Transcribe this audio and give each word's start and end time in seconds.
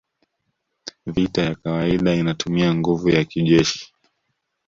Vita 1.05 1.41
ya 1.41 1.55
kawaida 1.55 2.13
inatumia 2.15 2.75
nguvu 2.75 3.09
ya 3.09 3.25
kijeshi 3.25 3.93